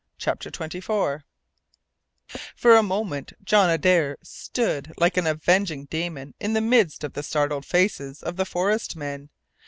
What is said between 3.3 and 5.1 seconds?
John Adare stood